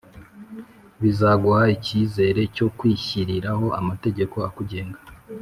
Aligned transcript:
bizaguha 1.01 1.63
icyizere 1.75 2.41
cyo 2.55 2.67
kwishyiriraho 2.77 3.65
amategeko 3.79 4.35
akugenga. 4.47 4.99